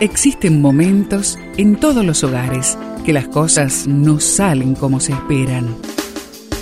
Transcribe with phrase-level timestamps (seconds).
[0.00, 5.74] Existen momentos en todos los hogares que las cosas no salen como se esperan.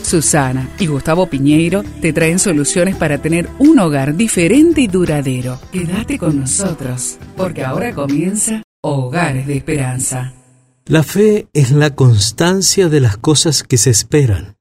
[0.04, 5.58] Susana y Gustavo Piñeiro te traen soluciones para tener un hogar diferente y duradero.
[5.72, 10.32] Quédate con nosotros, porque ahora comienza Hogares de Esperanza.
[10.86, 14.58] La fe es la constancia de las cosas que se esperan,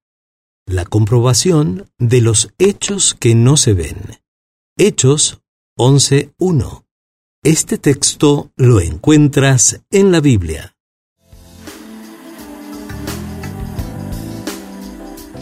[0.66, 3.98] la comprobación de los hechos que no se ven.
[4.78, 5.42] Hechos
[5.78, 6.83] 11.1
[7.44, 10.78] este texto lo encuentras en la Biblia.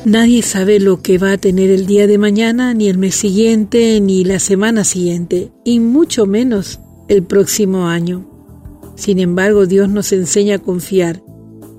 [0.04, 4.02] Nadie sabe lo que va a tener el día de mañana, ni el mes siguiente,
[4.02, 8.28] ni la semana siguiente, y mucho menos el próximo año.
[8.96, 11.22] Sin embargo, Dios nos enseña a confiar,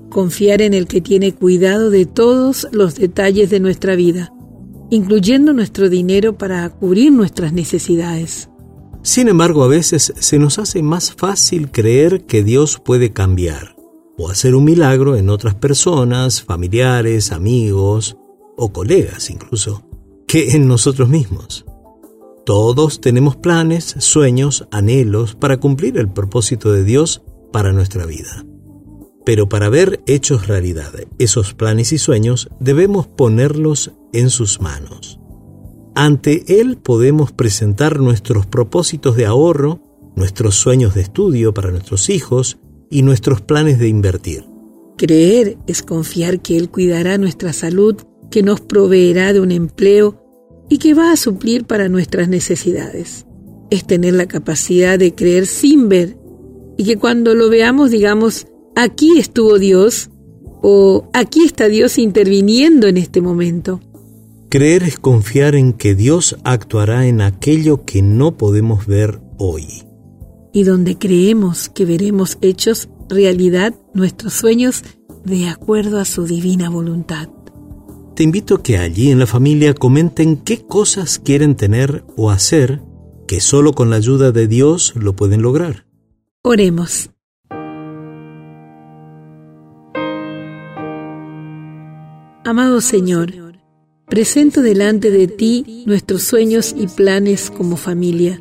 [0.09, 4.33] confiar en el que tiene cuidado de todos los detalles de nuestra vida,
[4.89, 8.47] incluyendo nuestro dinero para cubrir nuestras necesidades.
[9.03, 13.75] Sin embargo, a veces se nos hace más fácil creer que Dios puede cambiar
[14.17, 18.15] o hacer un milagro en otras personas, familiares, amigos
[18.55, 19.83] o colegas incluso,
[20.25, 21.65] que en nosotros mismos.
[22.45, 28.45] Todos tenemos planes, sueños, anhelos para cumplir el propósito de Dios para nuestra vida.
[29.25, 35.19] Pero para ver hechos realidad esos planes y sueños debemos ponerlos en sus manos.
[35.95, 39.79] Ante Él podemos presentar nuestros propósitos de ahorro,
[40.15, 42.57] nuestros sueños de estudio para nuestros hijos
[42.89, 44.43] y nuestros planes de invertir.
[44.97, 47.95] Creer es confiar que Él cuidará nuestra salud,
[48.31, 50.19] que nos proveerá de un empleo
[50.67, 53.27] y que va a suplir para nuestras necesidades.
[53.69, 56.17] Es tener la capacidad de creer sin ver
[56.75, 60.09] y que cuando lo veamos digamos, aquí estuvo Dios
[60.63, 63.79] o aquí está Dios interviniendo en este momento.
[64.53, 69.81] Creer es confiar en que Dios actuará en aquello que no podemos ver hoy.
[70.53, 74.83] Y donde creemos que veremos hechos realidad nuestros sueños
[75.25, 77.29] de acuerdo a su divina voluntad.
[78.15, 82.79] Te invito a que allí en la familia comenten qué cosas quieren tener o hacer
[83.27, 85.87] que solo con la ayuda de Dios lo pueden lograr.
[86.43, 87.09] Oremos.
[92.45, 93.42] Amado Señor,
[94.13, 98.39] Presento delante de ti nuestros sueños y planes como familia,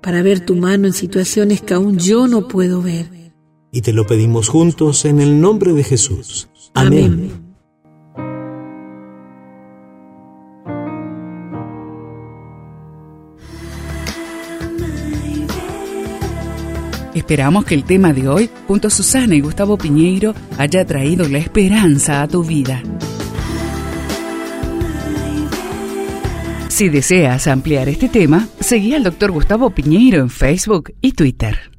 [0.00, 3.06] para ver tu mano en situaciones que aún yo no puedo ver.
[3.70, 6.48] Y te lo pedimos juntos en el nombre de Jesús.
[6.72, 7.30] Amén.
[17.14, 21.36] Esperamos que el tema de hoy, junto a Susana y Gustavo Piñeiro, haya traído la
[21.36, 22.82] esperanza a tu vida.
[26.76, 29.30] Si deseas ampliar este tema, seguí al Dr.
[29.30, 31.75] Gustavo Piñeiro en Facebook y Twitter.